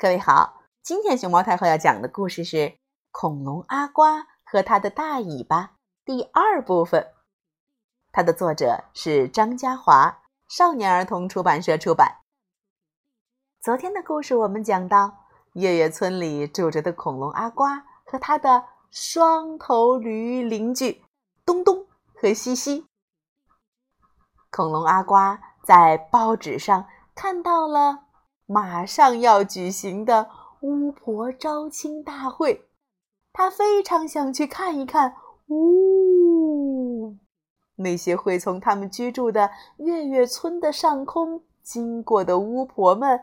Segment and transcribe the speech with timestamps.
[0.00, 2.56] 各位好，今天熊猫太后要讲的故事是
[3.10, 5.62] 《恐龙阿瓜和他的大尾巴》
[6.06, 7.12] 第二部分。
[8.10, 12.22] 它的作者是张家华，少年儿童出版社出版。
[13.60, 21.04] 昨天的故事我们讲到，月月村里住着的恐龙阿瓜和他的双头驴邻居
[21.44, 22.86] 东东和西西。
[24.50, 28.06] 恐龙阿瓜在报纸上看到了。
[28.50, 30.28] 马上要举行的
[30.62, 32.68] 巫婆招亲大会，
[33.32, 35.14] 他非常想去看一看。
[35.46, 37.16] 呜，
[37.76, 43.22] 那些会从他们居住的月月村的上空经过的巫婆们，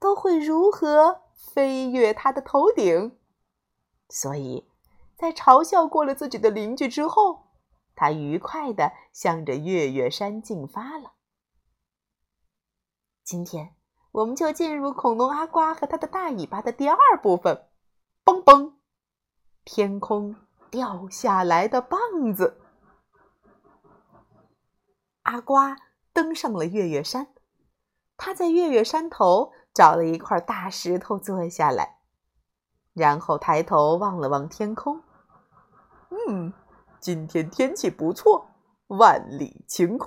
[0.00, 1.20] 都会如何
[1.54, 3.16] 飞越他的头顶？
[4.08, 4.68] 所以，
[5.16, 7.44] 在嘲笑过了自己的邻居之后，
[7.94, 11.12] 他愉快地向着月月山进发了。
[13.22, 13.76] 今天。
[14.14, 17.66] 我们就进入恐龙阿瓜和他的大尾巴的第二部分。
[18.24, 18.74] 嘣嘣，
[19.64, 20.36] 天空
[20.70, 21.98] 掉下来的棒
[22.32, 22.60] 子。
[25.22, 25.76] 阿瓜
[26.12, 27.26] 登上了月月山，
[28.16, 31.98] 他在月月山头找了一块大石头坐下来，
[32.92, 35.02] 然后抬头望了望天空。
[36.28, 36.52] 嗯，
[37.00, 38.46] 今天天气不错，
[38.86, 40.06] 万里晴空，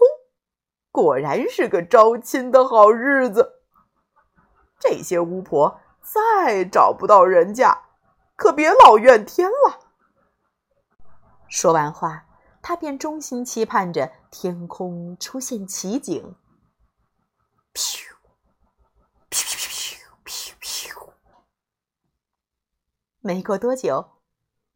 [0.94, 3.55] 果然是个招亲的好日子。
[4.80, 7.83] 这些巫婆再找不到人家，
[8.36, 9.80] 可别老怨天了。
[11.47, 12.25] 说完话，
[12.61, 16.36] 他便衷心期盼着天空出现奇景。
[17.73, 18.06] 咻，
[19.31, 21.09] 咻咻咻咻咻！
[23.22, 24.06] 没过多久，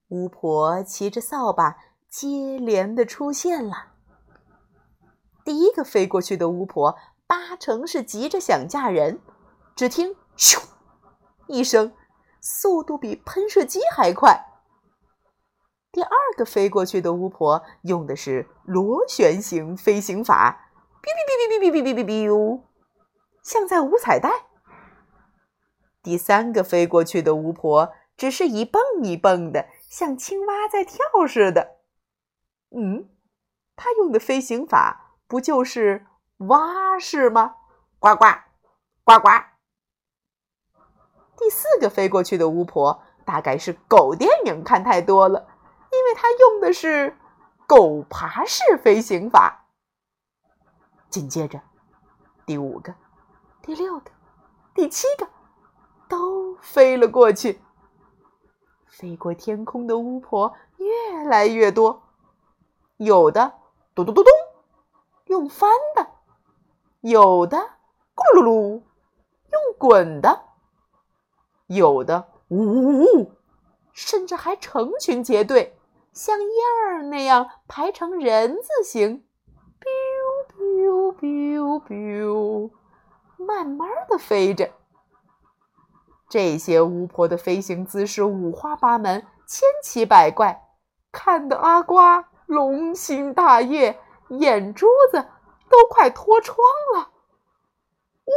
[0.08, 1.78] 巫婆骑着扫把
[2.10, 3.94] 接连的出现了。
[5.44, 9.22] 第一个飞过去的巫婆，八成是急着想嫁人。
[9.76, 10.62] 只听“咻”
[11.48, 11.94] 一声，
[12.40, 14.48] 速度比喷射机还快。
[15.92, 20.72] 第二个飞过去的巫婆用的是螺旋形飞行法，
[21.02, 22.62] 哔哔哔哔哔哔哔哔哔，
[23.44, 24.30] 像在舞彩带。
[26.02, 31.80] 第三个飞过去的巫婆只是一蹦一蹦的，像青蛙在跳似的。
[32.70, 33.10] 嗯，
[33.76, 37.56] 她用的飞行法不就是蛙式吗？
[38.00, 38.26] 呱呱，
[39.04, 39.50] 呱呱。
[41.41, 45.47] 第四个飞过去的巫婆大概是狗电影看太多了，
[45.91, 47.18] 因为她用的是
[47.66, 49.66] 狗爬式飞行法。
[51.09, 51.59] 紧接着，
[52.46, 52.94] 第五个、
[53.63, 54.12] 第六个、
[54.75, 55.28] 第七个
[56.07, 57.59] 都飞了过去。
[58.88, 62.03] 飞过天空的巫婆越来越多，
[62.97, 63.53] 有的
[63.96, 64.31] 咚咚咚咚
[65.25, 66.07] 用翻的，
[67.00, 67.57] 有的
[68.13, 70.50] 咕噜噜用滚的。
[71.72, 73.32] 有的呜呜呜，
[73.94, 75.78] 甚至还成群结队，
[76.12, 76.50] 像燕
[76.86, 79.24] 儿那样排成人字形
[79.80, 82.72] ，biu biu biu biu，
[83.38, 84.70] 慢慢的飞着。
[86.28, 90.62] 这些巫婆的飞行姿势五花八门，千奇百怪，
[91.10, 95.26] 看得阿瓜龙心大悦，眼珠子
[95.70, 96.58] 都快脱窗
[96.96, 97.12] 了。
[98.26, 98.34] 哇！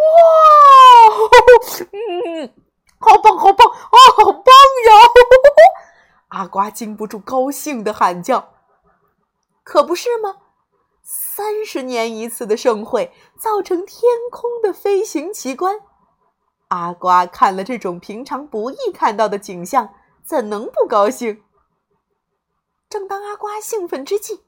[1.91, 2.55] 嗯。
[3.05, 3.97] 好棒，好棒啊！
[4.17, 4.55] 好棒
[4.87, 4.93] 呀！
[6.29, 8.55] 阿瓜禁不住高兴的喊叫。
[9.63, 10.37] 可不是吗？
[11.03, 14.01] 三十年一次的盛会，造成天
[14.31, 15.81] 空的飞行奇观。
[16.69, 19.95] 阿瓜看了这种平常不易看到的景象，
[20.25, 21.45] 怎能不高兴？
[22.89, 24.43] 正当阿瓜兴奋之际，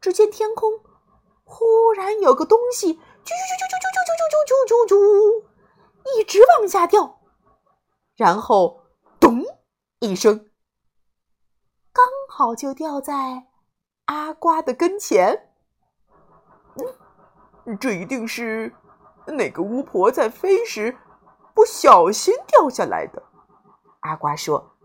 [0.00, 0.70] 只见天空
[1.44, 7.20] 忽然有个东西，啾啾啾啾啾啾啾啾啾啾啾啾，一直往下掉。
[8.16, 8.80] 然后，
[9.18, 9.42] 咚
[9.98, 10.48] 一声，
[11.92, 13.48] 刚好就掉在
[14.04, 15.50] 阿瓜的跟前。
[17.66, 18.72] 嗯，这一定是
[19.26, 20.96] 哪个巫婆在飞时
[21.54, 23.20] 不小心掉下来的。
[24.00, 24.76] 阿瓜说：“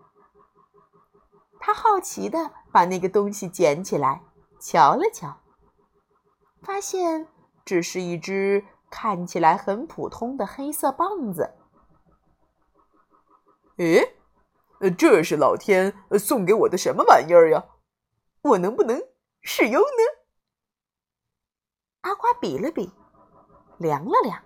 [1.59, 4.23] 他好奇的把那个东西捡起来，
[4.59, 5.37] 瞧了瞧，
[6.63, 7.27] 发现
[7.63, 11.53] 只是一只看起来很普通的黑色棒子。”
[13.79, 14.15] 诶，
[14.97, 17.65] 这是老天送给我的什么玩意儿呀？
[18.41, 19.01] 我能不能
[19.41, 20.19] 使用呢？
[22.01, 22.91] 阿瓜比了比，
[23.77, 24.41] 量了量，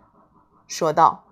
[0.67, 1.25] 说道：“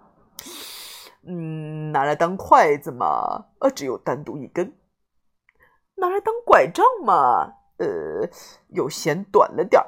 [1.28, 4.72] 嗯，拿来当筷子嘛，呃，只有单独一根；
[5.96, 8.28] 拿来当拐杖嘛，呃，
[8.70, 9.88] 又嫌短了点儿。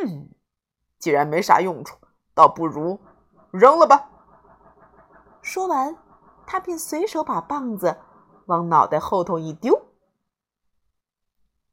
[0.00, 0.30] 嗯，
[1.00, 1.96] 既然没啥用处，
[2.34, 3.00] 倒不如
[3.50, 4.10] 扔了吧。”
[5.42, 5.96] 说完，
[6.48, 7.98] 他便随手把棒子
[8.46, 9.74] 往脑袋后头一丢。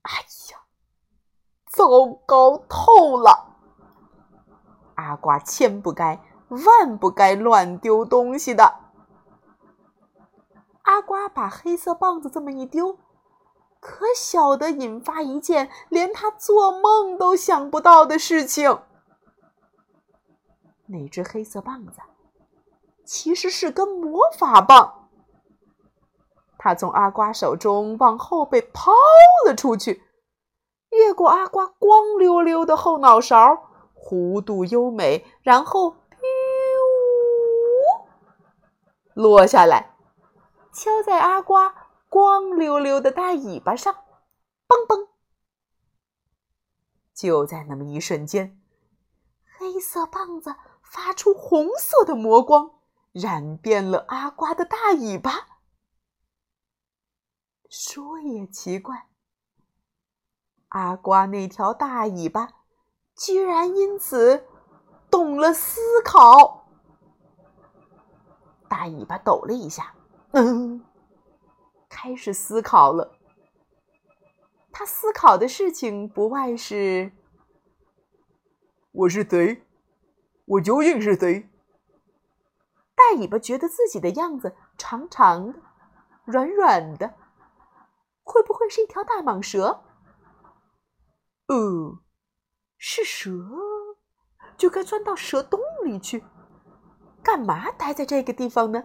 [0.01, 0.11] 哎
[0.51, 0.59] 呀，
[1.71, 1.87] 糟
[2.25, 3.55] 糕透了！
[4.95, 8.75] 阿瓜千不该万不该乱丢东西的。
[10.81, 12.99] 阿瓜把黑色棒子这么一丢，
[13.79, 18.81] 可晓得引发一件连他做梦都想不到的事情。
[20.87, 21.99] 那只黑色棒子
[23.05, 25.09] 其实是根魔法棒，
[26.57, 28.91] 它从阿瓜手中往后被抛
[29.45, 30.03] 了出去，
[30.89, 35.95] 越过阿瓜光溜溜的后脑勺，弧度优美，然后
[39.13, 39.95] 落下来，
[40.73, 43.93] 敲在阿瓜光溜溜的大尾巴上，
[44.67, 45.07] 嘣嘣！
[47.13, 48.59] 就在那么一瞬间，
[49.57, 50.55] 黑色棒子。
[50.87, 52.71] 发出红色的魔光，
[53.15, 55.47] 染遍了阿瓜的大尾巴。
[57.69, 59.07] 说也奇怪，
[60.67, 62.49] 阿瓜那条大尾巴
[63.17, 64.45] 居然因此
[65.09, 66.67] 懂了思考。
[68.67, 69.95] 大尾巴抖了一下，
[70.33, 70.83] 嗯，
[71.87, 73.17] 开始思考了。
[74.73, 77.13] 他思考的事情不外是：
[78.91, 79.63] 我是谁？
[80.43, 81.49] 我究竟是谁？
[82.95, 85.59] 大尾巴觉得自己的样子长长的、
[86.23, 87.13] 软软的，
[88.23, 89.83] 会不会是一条大蟒蛇？
[91.47, 91.99] 哦，
[92.77, 93.31] 是蛇，
[94.57, 96.23] 就该钻到蛇洞里去。
[97.21, 98.83] 干嘛待在这个地方呢？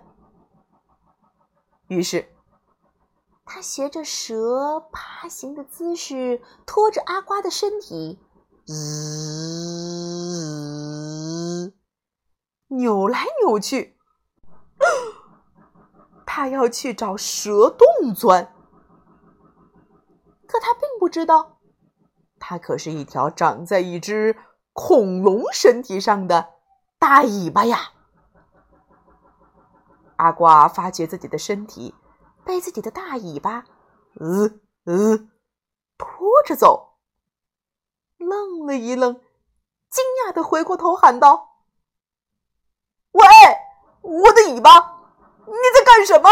[1.88, 2.34] 于是，
[3.44, 8.18] 他学着蛇爬行的姿势，拖着阿瓜的身体。
[8.66, 8.74] 滋，
[12.68, 13.98] 扭来扭去，
[16.32, 18.54] 他要去找蛇洞钻。
[20.46, 21.58] 可他并不知道，
[22.38, 24.36] 它可是一条长在一只
[24.72, 26.50] 恐龙身体上的
[27.00, 27.90] 大尾巴呀！
[30.18, 31.96] 阿瓜发觉自己的身体
[32.44, 33.64] 被自己的大尾巴，
[34.20, 34.50] 呃
[34.84, 35.18] 呃，
[35.98, 37.00] 拖着走。
[38.18, 41.56] 愣了一愣，惊讶的回过头喊道
[43.10, 43.24] ：“喂，
[44.02, 44.99] 我的尾巴，
[45.50, 46.30] 你在干什么？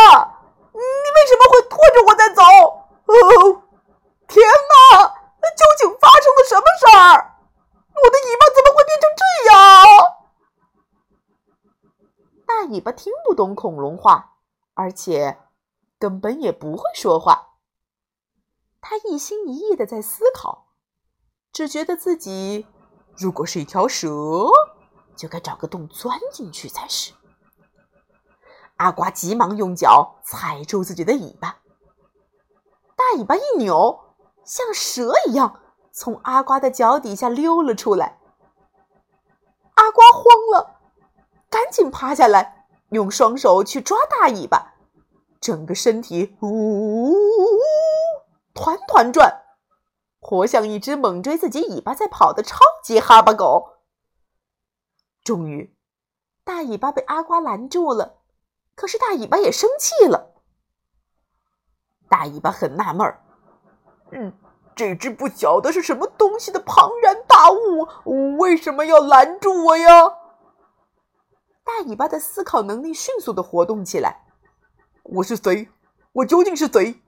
[0.72, 2.42] 你为什么会拖着我在走？
[2.42, 3.62] 哦，
[4.28, 5.08] 天哪，
[5.56, 7.34] 究竟发生了什么事儿？
[7.94, 9.56] 我的尾巴怎么会变成这样？”
[12.46, 14.36] 大尾巴听不懂恐龙话，
[14.74, 15.38] 而且
[15.98, 17.54] 根本也不会说话，
[18.80, 20.68] 他一心一意的在思考。
[21.52, 22.66] 只觉得自己
[23.16, 24.08] 如果是一条蛇，
[25.16, 27.12] 就该找个洞钻进去才是。
[28.78, 31.58] 阿瓜急忙用脚踩住自己的尾巴，
[32.96, 34.14] 大尾巴一扭，
[34.44, 35.60] 像蛇一样
[35.92, 38.18] 从阿瓜的脚底下溜了出来。
[39.74, 40.80] 阿瓜慌了，
[41.50, 44.74] 赶紧趴下来，用双手去抓大尾巴，
[45.40, 47.58] 整个身体呜呜呜
[48.54, 49.42] 团团转。
[50.20, 53.78] 活像一只猛追自己尾巴在跑的超级哈巴狗。
[55.24, 55.76] 终于，
[56.44, 58.17] 大尾巴被阿瓜拦住了，
[58.78, 60.36] 可是大尾巴也生气了。
[62.08, 63.20] 大尾巴很纳闷儿，
[64.12, 64.32] 嗯，
[64.76, 70.04] 这只不晓得是什么东西的庞然大物，为什么要拦住我呀？
[71.64, 74.24] 大尾巴的思考能力迅速的活动起来。
[75.02, 75.68] 我是谁？
[76.12, 77.02] 我究竟是谁？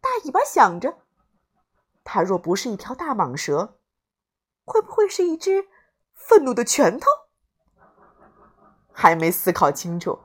[0.00, 0.98] 大尾巴想着。
[2.02, 3.78] 它若不是一条大蟒蛇，
[4.64, 5.68] 会不会是一只
[6.12, 7.06] 愤怒的拳头？
[8.92, 10.18] 还没思考清楚，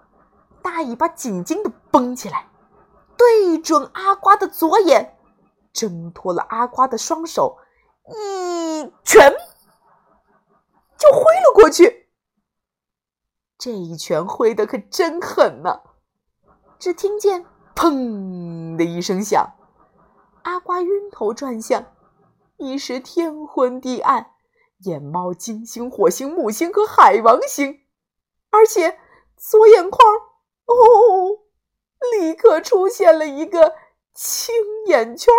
[0.61, 2.47] 大尾巴紧紧的绷起来，
[3.17, 5.17] 对准阿瓜的左眼，
[5.73, 7.57] 挣脱了阿瓜的双手，
[8.07, 9.31] 一拳
[10.97, 12.09] 就挥了过去。
[13.57, 15.81] 这一拳挥的可真狠呐！
[16.79, 19.53] 只听见“砰”的一声响。
[20.41, 21.85] 阿瓜晕头转向，
[22.57, 24.31] 一时天昏地暗，
[24.79, 27.81] 眼冒金星、火星、木星和海王星，
[28.49, 28.97] 而且
[29.37, 30.01] 左眼眶
[30.65, 31.39] 哦，
[32.19, 33.75] 立刻出现了一个
[34.13, 34.53] 青
[34.87, 35.33] 眼圈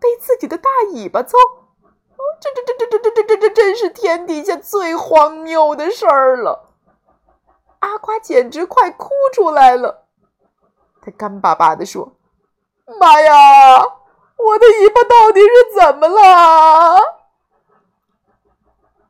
[0.00, 6.70] 被自己的大尾巴揍，哦这这这这这这这这这真是天底下最荒谬的事儿了！
[7.80, 10.06] 阿瓜简直快哭出来了，
[11.00, 12.12] 他干巴巴地说。
[12.98, 13.32] 妈呀！
[14.36, 16.98] 我的尾巴到底是怎么了？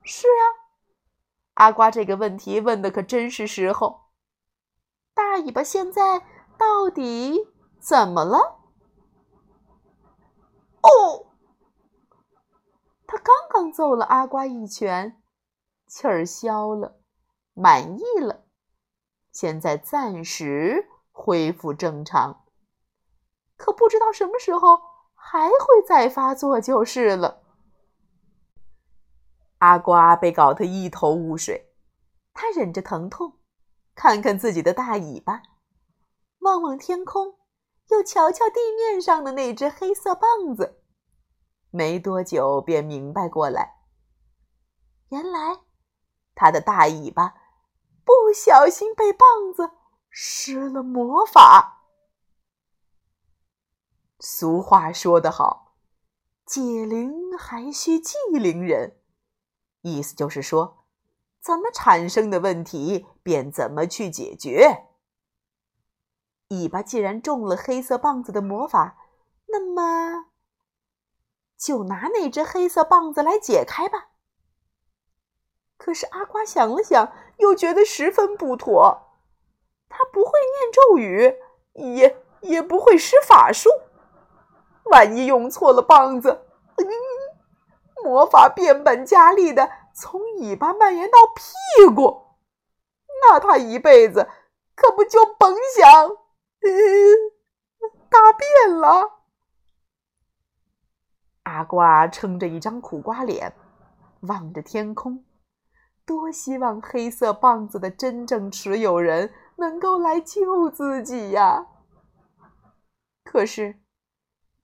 [0.02, 0.42] 是啊，
[1.54, 3.99] 阿瓜这个问题问的可真是时候。
[5.20, 6.20] 大尾巴现在
[6.56, 7.46] 到底
[7.78, 8.38] 怎么了？
[10.80, 11.26] 哦，
[13.06, 15.22] 他刚刚揍了阿瓜一拳，
[15.86, 17.02] 气儿消了，
[17.52, 18.46] 满意了，
[19.30, 22.46] 现在暂时恢复正常。
[23.58, 24.80] 可不知道什么时候
[25.14, 27.42] 还会再发作就是了。
[29.58, 31.70] 阿瓜被搞得一头雾水，
[32.32, 33.38] 他忍着疼痛，
[34.02, 35.42] 看看自己的大尾巴，
[36.38, 37.38] 望望天空，
[37.88, 40.82] 又瞧瞧地面上的那只黑色棒子，
[41.68, 43.82] 没多久便明白过来，
[45.10, 45.60] 原来
[46.34, 47.34] 他的大尾巴
[48.02, 49.70] 不小心被棒子
[50.08, 51.82] 施了魔法。
[54.18, 55.74] 俗话说得好
[56.46, 59.02] ，“解铃还须系铃人”。
[59.84, 60.79] 意思就是说，
[61.42, 64.84] 怎么产生的问题，便怎么去解决。
[66.48, 68.96] 尾巴既然中了黑色棒子的魔法，
[69.46, 70.26] 那么
[71.56, 74.08] 就拿那只黑色棒子来解开吧。
[75.76, 79.06] 可是阿瓜想了想，又觉得十分不妥。
[79.88, 81.34] 他不会念咒语，
[81.74, 83.70] 也也不会施法术，
[84.90, 86.46] 万一用错了棒子。
[86.76, 86.86] 嗯
[88.02, 92.36] 魔法变本加厉的从尾巴蔓延到屁股，
[93.22, 94.28] 那他一辈子
[94.74, 96.10] 可不就甭想
[98.08, 99.20] 大便了。
[101.42, 103.54] 阿瓜撑着一张苦瓜脸，
[104.20, 105.24] 望着天空，
[106.06, 111.66] 多希望黑色棒子的真正持有人能够来救自己呀！
[113.24, 113.80] 可是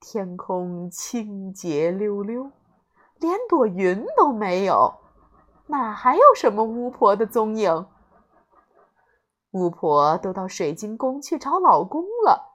[0.00, 2.50] 天空清洁溜溜。
[3.18, 4.94] 连朵云都没有，
[5.66, 7.86] 哪还有什么巫婆的踪影？
[9.50, 12.52] 巫婆都到水晶宫去找老公了，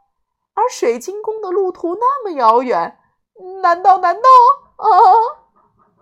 [0.54, 3.00] 而水晶宫的路途那么遥远，
[3.62, 4.22] 难道难道
[4.78, 4.88] 啊，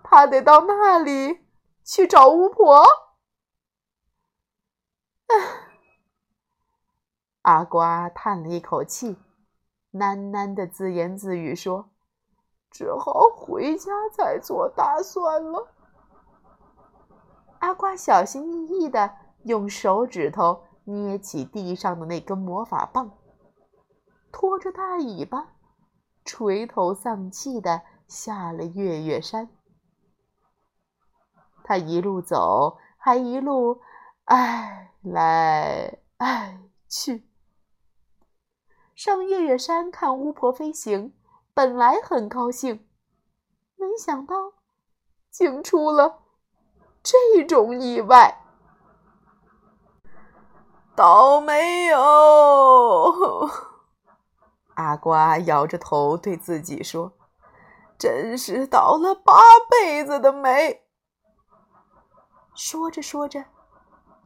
[0.04, 1.46] 他得到那里
[1.84, 2.84] 去找巫婆？
[5.28, 5.36] 唉，
[7.44, 9.18] 阿瓜叹了一口气，
[9.94, 11.90] 喃喃的自言自语说。
[12.72, 15.68] 只好回家再做打算了。
[17.60, 23.18] 阿瓜小心翼翼的用手指头捏起地上的那根魔法棒，
[24.32, 25.54] 拖着大尾巴，
[26.26, 29.50] 垂头丧气的下了月月山。
[31.64, 33.82] 他一路走，还一路
[34.26, 37.30] 唉来唉去。
[38.96, 41.14] 上月月山看巫婆飞行。
[41.52, 42.88] 本来很高兴，
[43.76, 44.54] 没想到
[45.30, 46.24] 竟出了
[47.04, 48.44] 这种意外。
[50.96, 53.50] 倒霉哟！
[54.76, 57.14] 阿瓜摇着头对自己说
[57.98, 59.34] ：“真是倒了八
[59.70, 60.84] 辈子的霉。”
[62.56, 63.46] 说着说着，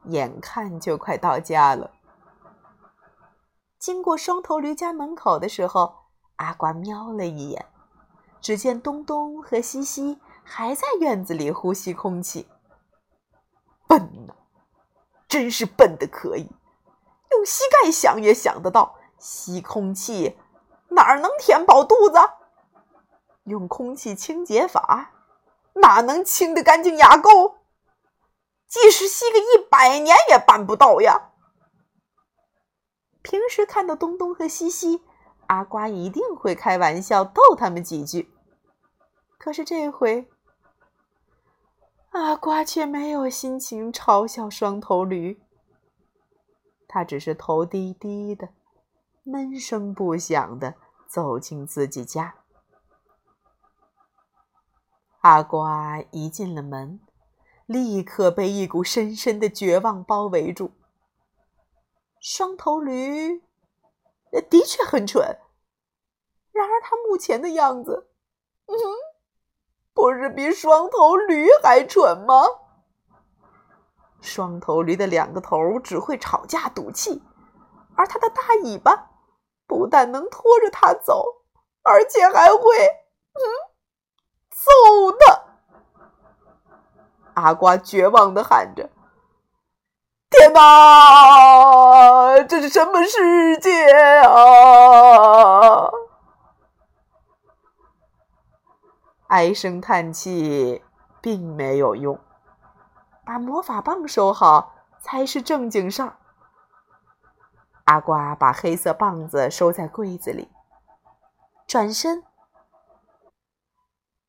[0.06, 1.92] 眼看就快到家了。
[3.78, 6.04] 经过双头驴家门口的时候。
[6.38, 7.68] 阿瓜瞄了一眼，
[8.42, 12.50] 只见东东和西西还在院子里呼吸空气。
[13.94, 14.34] 笨呐，
[15.28, 16.50] 真是笨的可以！
[17.30, 20.36] 用膝盖想也想得到，吸空气
[20.90, 22.18] 哪儿能填饱肚子？
[23.44, 25.12] 用空气清洁法
[25.76, 27.54] 哪能清得干净牙垢？
[28.68, 31.30] 即使吸个一百年也办不到呀！
[33.22, 35.04] 平时看到东东和西西。
[35.46, 38.34] 阿瓜一定会开玩笑逗他们几句，
[39.38, 40.28] 可是这回
[42.14, 45.42] 阿瓜却没有心情嘲笑双头驴。
[46.88, 48.50] 他只是头低低的，
[49.24, 50.76] 闷声不响的
[51.08, 52.36] 走进自己家。
[55.22, 57.00] 阿瓜一进了门，
[57.66, 60.72] 立刻被一股深深的绝望包围住。
[62.20, 63.42] 双头驴。
[64.50, 65.22] 的确很蠢，
[66.52, 68.10] 然而他目前的样子，
[68.66, 68.74] 嗯，
[69.94, 72.44] 不是比双头驴还蠢吗？
[74.22, 77.22] 双头驴的两个头只会吵架赌气，
[77.96, 79.10] 而它的大尾巴
[79.68, 81.44] 不但能拖着它走，
[81.84, 82.58] 而且还会，
[83.34, 83.42] 嗯，
[84.50, 85.42] 揍它。
[87.42, 88.90] 阿瓜绝望的喊着。
[90.30, 93.70] 天哪，这是什么世界
[94.22, 95.92] 啊！
[99.34, 100.84] 唉声叹气
[101.20, 102.20] 并没有用，
[103.26, 106.18] 把魔法棒收好才是正经事儿。
[107.86, 110.52] 阿瓜把黑色棒子收在柜子里，
[111.66, 112.24] 转身，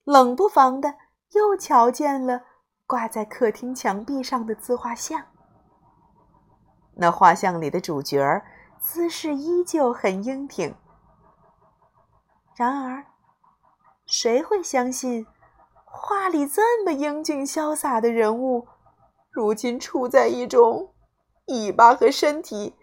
[0.04, 0.94] 冷不防的
[1.32, 2.40] 又瞧见了
[2.86, 5.26] 挂在客厅墙壁上的自画像。
[6.94, 8.42] 那画像里的主角
[8.78, 10.74] 姿势依旧很英挺。
[12.56, 13.04] 然而，
[14.06, 15.26] 谁会相信
[15.84, 18.66] 画里这么英俊潇洒的人物，
[19.30, 20.92] 如今处在一种
[21.46, 22.74] 尾巴和身体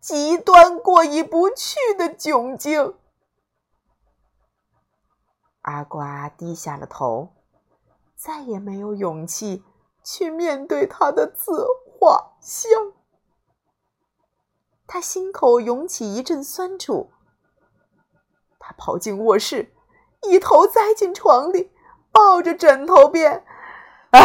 [0.00, 2.94] 极端过意不去的窘境？
[5.62, 7.28] 阿瓜低下了头，
[8.14, 9.64] 再也没有勇气
[10.02, 12.70] 去面对他的自画像。
[14.86, 17.10] 他心口涌起一阵酸楚。
[18.58, 19.72] 他跑进卧室，
[20.28, 21.72] 一头栽进床里，
[22.12, 23.44] 抱着枕头便
[24.10, 24.20] 啊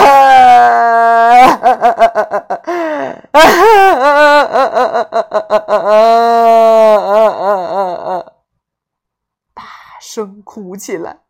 [9.54, 9.64] 大
[10.02, 11.22] 声哭起来。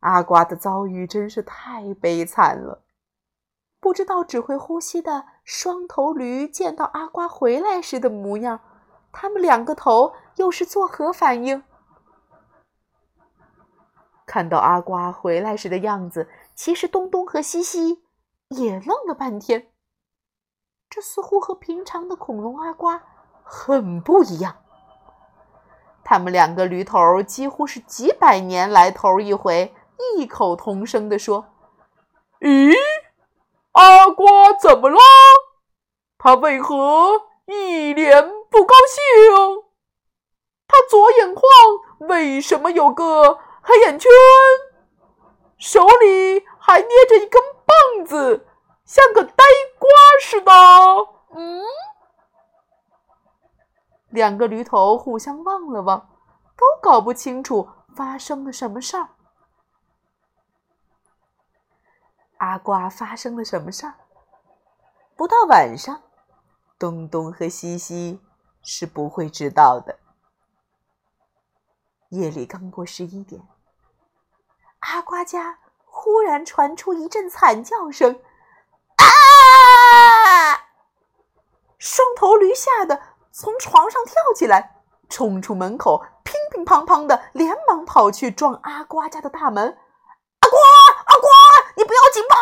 [0.00, 2.82] 阿瓜的遭遇真是太悲惨了。
[3.78, 8.60] 不知道只会呼吸的双头驴见到阿瓜回来时的模样。
[9.12, 11.62] 他们两个头又是作何反应？
[14.26, 18.02] 看到阿瓜回来时的样子，其实东东和西西
[18.48, 19.68] 也愣了半天。
[20.88, 23.02] 这似乎和平常的恐龙阿瓜
[23.42, 24.56] 很不一样。
[26.04, 29.74] 他们两个驴头几乎是几百年来头一回
[30.16, 31.46] 异口同声地说
[32.40, 32.74] ：“咦，
[33.72, 34.98] 阿瓜怎么了？
[36.18, 39.64] 他为何一脸……”不高兴，
[40.68, 41.42] 他左眼眶，
[42.00, 44.10] 为什么有个黑眼圈？
[45.56, 48.46] 手里还捏着一根棒子，
[48.84, 49.44] 像个呆
[49.78, 49.88] 瓜
[50.20, 50.52] 似的。
[51.30, 51.62] 嗯，
[54.10, 56.00] 两个驴头互相望了望，
[56.56, 59.08] 都搞不清楚发生了什么事儿。
[62.38, 63.94] 阿瓜发生了什么事儿？
[65.16, 66.02] 不到晚上，
[66.78, 68.20] 东东和西西。
[68.64, 69.98] 是不会知道的。
[72.12, 73.40] 夜里刚过十一点，
[74.80, 78.20] 阿瓜家忽然传出一阵惨叫声，
[78.96, 79.06] 啊！
[81.78, 89.64] 双头驴吓得从床上跳起来，冲出门口，乒乒乓乓的，连忙跑去撞阿瓜家的大门。
[89.68, 90.58] 阿瓜，
[91.06, 91.28] 阿瓜，
[91.78, 92.36] 你不要紧吧？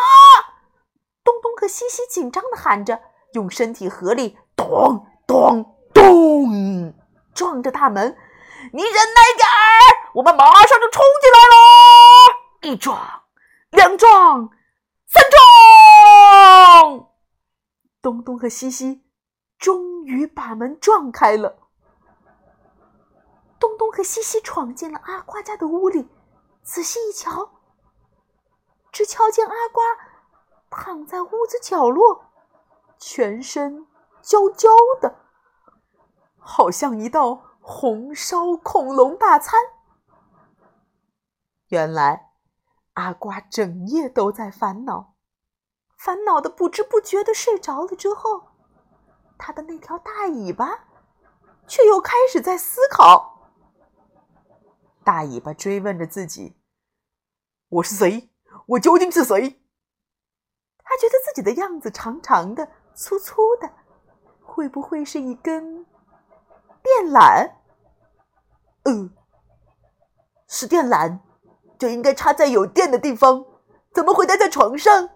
[1.23, 2.99] 东东和西西紧张的喊着，
[3.31, 5.77] 用身体合力，咚咚。
[5.93, 6.93] 咚！
[7.33, 8.17] 撞着大门，
[8.73, 11.55] 你忍耐点儿，我们马上就冲进来了。
[12.61, 13.23] 一撞，
[13.71, 14.49] 两撞，
[15.07, 17.09] 三撞！
[18.01, 19.03] 东东和西西
[19.57, 21.57] 终于把门撞开了。
[23.59, 26.09] 东东和西西闯进了阿瓜家的屋里，
[26.63, 27.51] 仔细一瞧，
[28.91, 29.83] 只瞧见阿瓜
[30.69, 32.25] 躺在屋子角落，
[32.97, 33.87] 全身
[34.21, 34.69] 焦焦
[34.99, 35.15] 的。
[36.39, 39.57] 好像一道红烧恐龙大餐。
[41.69, 42.33] 原来
[42.95, 45.15] 阿瓜整夜都在烦恼，
[45.97, 47.95] 烦恼的不知不觉的睡着了。
[47.95, 48.49] 之后，
[49.37, 50.85] 他的那条大尾巴
[51.65, 53.49] 却又开始在思考。
[55.05, 56.57] 大尾巴追问着自己
[57.69, 58.29] ：“我是谁？
[58.67, 59.63] 我究竟是谁？”
[60.83, 63.71] 他觉得自己的样子长长的、粗粗的，
[64.41, 65.85] 会不会是一根？
[66.83, 67.49] 电缆，
[68.83, 69.11] 嗯，
[70.47, 71.19] 是电缆，
[71.77, 73.45] 就应该插在有电的地方，
[73.93, 75.09] 怎么会待在床上？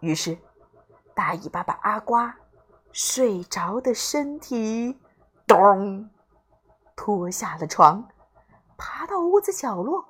[0.00, 0.38] 于是，
[1.14, 2.36] 大尾巴把阿瓜
[2.92, 4.98] 睡着的身体
[5.46, 6.08] 咚
[6.94, 8.08] 拖下了床，
[8.76, 10.06] 爬到屋子角落，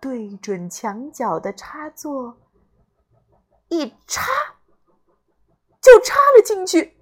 [0.00, 2.36] 对准墙角的插座
[3.68, 4.22] 一插，
[5.80, 6.96] 就插了进去。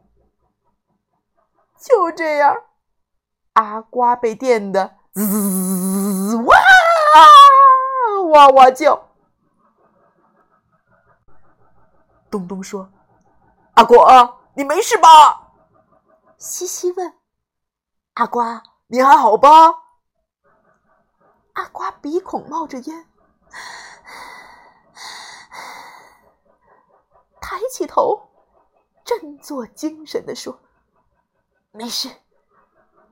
[1.79, 2.57] 就这样，
[3.55, 6.57] 阿瓜被电的滋哇
[8.31, 9.09] 哇哇叫。
[12.31, 12.91] 东东说
[13.75, 15.53] ：“阿瓜，你没事吧？”
[16.37, 17.15] 西西问
[18.15, 19.49] ：“阿瓜，你还好吧？”
[21.55, 23.07] 阿瓜鼻孔冒着烟，
[27.41, 28.31] 抬起头，
[29.05, 30.59] 振作精神的说。
[31.71, 32.11] 没事，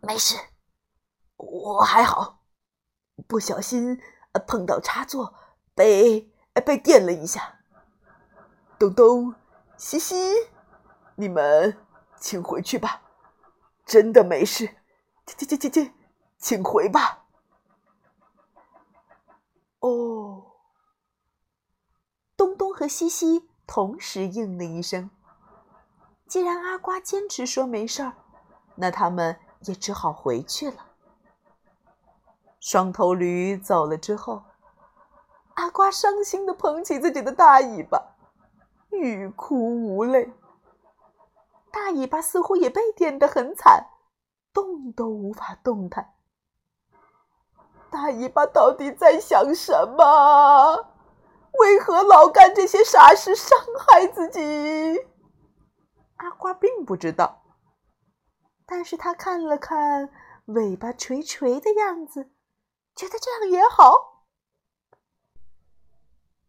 [0.05, 0.37] 没事，
[1.37, 2.41] 我还好，
[3.29, 4.03] 不小心
[4.49, 5.33] 碰到插座，
[5.77, 6.29] 被
[6.67, 7.61] 被电了一下。
[8.81, 9.33] 东东、
[9.77, 10.17] 西西，
[11.15, 11.79] 你们
[12.19, 13.03] 请回去吧，
[13.87, 14.75] 真的没事，
[15.25, 15.95] 请请请请，
[16.37, 17.27] 请回吧。
[19.79, 20.51] 哦，
[22.37, 25.11] 东东和西西同时应了一声。
[26.27, 28.15] 既然阿瓜坚持说没事儿，
[28.75, 30.77] 那他们也只好回去了。
[32.61, 34.43] 双头驴走了之后，
[35.55, 38.15] 阿瓜伤心的捧起自己的大尾巴，
[38.91, 40.33] 欲哭无泪。
[41.71, 43.89] 大尾巴似乎也被电得很惨，
[44.53, 46.15] 动都无法动弹。
[47.91, 50.89] 大尾巴到底在想什么？
[51.59, 55.07] 为何老干这些傻事，伤害自己？
[56.17, 57.42] 阿瓜并不知道，
[58.75, 60.09] 但是他看了看
[60.47, 62.31] 尾巴垂垂的样子。
[62.97, 64.25] 觉得这样也好。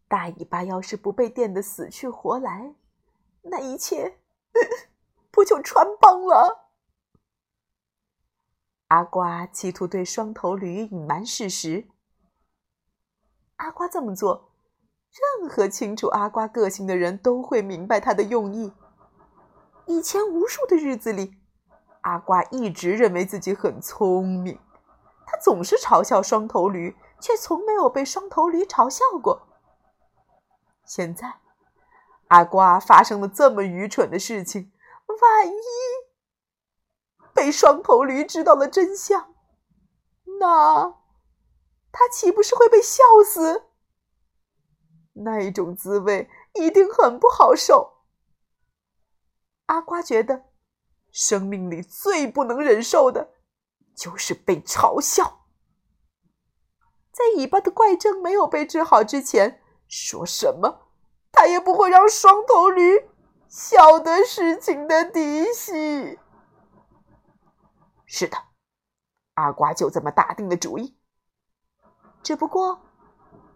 [0.08, 2.74] 大尾巴要是不被电得死去活来，
[3.42, 4.20] 那一切
[5.30, 6.70] 不就穿帮了？
[8.86, 11.88] 阿瓜企图对双头驴隐瞒事实。
[13.56, 14.50] 阿瓜这么做，
[15.40, 18.72] 任何清楚阿瓜个性的人都会明白他的用意。
[19.84, 21.36] 以前无数的日子里，
[22.04, 24.58] 阿瓜一直认为自己很聪明。
[25.26, 29.48] 他总是嘲笑双头驴，却从没有被双头驴嘲笑过。
[30.84, 31.40] 现在，
[32.28, 34.70] 阿瓜发生了这么愚蠢的事情，
[35.06, 35.52] 万一
[37.32, 39.34] 被双头驴知道了真相，
[40.40, 40.94] 那
[41.90, 43.64] 他岂不是会被笑死？
[45.14, 48.02] 那一种滋味一定很不好受。
[49.66, 50.44] 阿瓜觉得，
[51.14, 53.30] 生命里最不能忍受的。
[53.96, 55.46] 就是被嘲笑，
[57.12, 60.88] 在尾巴的怪症没有被治好之前，说什么
[61.30, 63.08] 他也不会让双头驴
[63.46, 66.18] 晓得事情的底细。
[68.04, 68.36] 是的，
[69.34, 70.98] 阿瓜就这么打定了主意。
[72.20, 72.82] 只不过，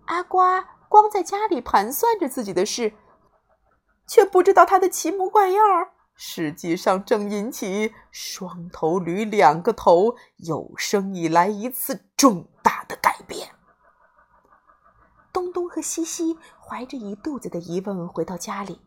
[0.05, 2.93] 阿瓜光在家里盘算着自己的事，
[4.07, 5.95] 却不知道他的奇模怪样儿。
[6.21, 13.55] 实际上，正引起双头驴两个头有生以来一次重大的改变。
[15.33, 18.81] 东东和西西怀着一肚子的疑问回到家里，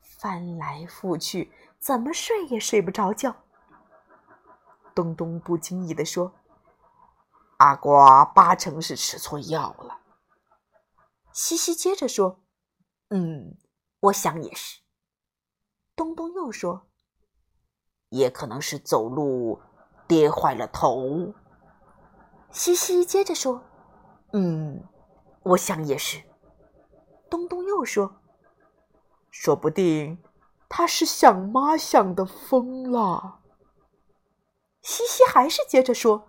[0.00, 3.36] 翻来覆去，怎么睡也睡不着觉。
[4.94, 6.32] 东东不经意地说
[7.58, 9.98] ：“阿瓜八成是吃错药了。”
[11.30, 12.40] 西西接着说
[13.10, 13.58] ：“嗯，
[14.00, 14.80] 我想也是。”
[15.96, 16.86] 东东又说
[18.10, 19.60] ：“也可能是走路
[20.08, 21.32] 跌坏了头。”
[22.50, 23.62] 西西接着说
[24.32, 24.82] ：“嗯，
[25.42, 26.22] 我想也是。”
[27.30, 28.16] 东东又说
[29.30, 30.22] ：“说不定
[30.68, 33.40] 他是想妈想的疯了。”
[34.82, 36.28] 西西还是接着说：“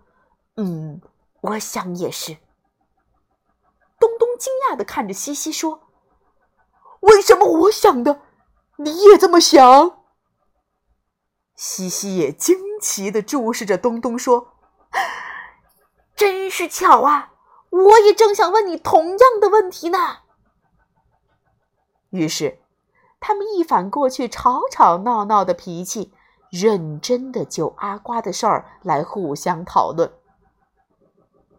[0.56, 1.00] 嗯，
[1.40, 2.34] 我想也是。”
[3.98, 5.80] 东东惊讶的看着西西说
[7.02, 8.22] ：“为什么我想的？”
[8.78, 9.98] 你也这么想？
[11.54, 14.52] 西西也惊奇的注视着东东，说
[16.14, 17.32] ：“真是巧啊！
[17.70, 20.18] 我也正想问你同样的问题呢。”
[22.10, 22.60] 于是，
[23.18, 26.12] 他们一反过去吵吵闹闹的脾气，
[26.50, 30.12] 认真的就阿瓜的事儿来互相讨论。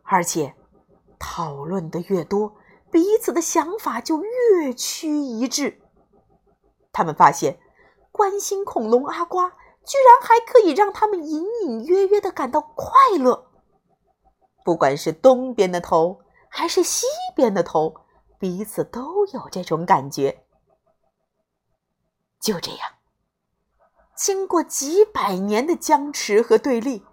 [0.03, 0.55] 而且，
[1.17, 2.55] 讨论的越多，
[2.91, 5.81] 彼此的想法就越趋一致。
[6.97, 7.59] 他们发现，
[8.11, 9.49] 关心恐龙阿瓜
[9.85, 13.51] 居然还可以让他们隐隐约约的感到快乐。
[14.65, 17.05] 不管是东边的头还是西
[17.35, 17.93] 边的头，
[18.39, 20.43] 彼此都有这种感觉。
[22.41, 22.89] 就这样，
[24.15, 27.05] 经过几百年的僵持和对立，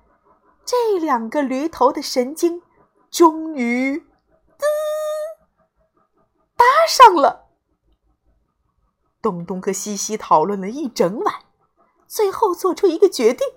[0.64, 2.62] 这两个驴头的神经
[3.10, 4.64] 终于，滋，
[6.56, 7.43] 搭上了。
[9.24, 11.34] 东东和西西讨论了一整晚，
[12.06, 13.48] 最后做出一个决定：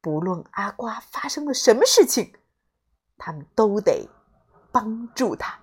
[0.00, 2.32] 不论阿瓜发生了什么事情，
[3.18, 4.08] 他们都得
[4.72, 5.58] 帮助他。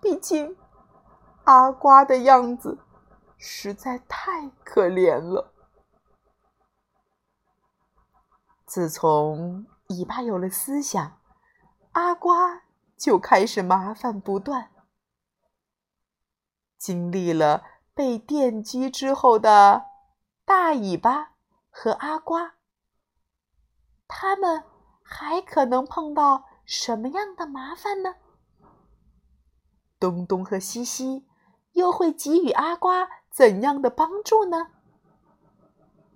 [0.00, 0.56] 毕竟，
[1.44, 2.76] 阿瓜的样子
[3.38, 5.52] 实在太可怜了。
[8.66, 11.20] 自从尾巴有了思想，
[11.92, 12.62] 阿瓜
[12.96, 14.71] 就开始麻烦不断。
[16.82, 17.62] 经历了
[17.94, 19.84] 被电击之后的
[20.44, 21.34] 大尾巴
[21.70, 22.54] 和阿瓜，
[24.08, 24.64] 他们
[25.00, 28.16] 还可能碰到什么样的麻烦呢？
[30.00, 31.24] 东东和西西
[31.74, 34.66] 又会给予阿瓜怎样的帮助呢？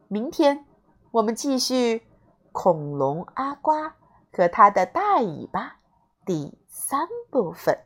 [0.09, 0.66] 明天
[1.12, 1.98] 我们继续
[2.50, 3.94] 《恐龙阿瓜
[4.33, 5.68] 和他的大尾巴》
[6.26, 7.86] 第三部分。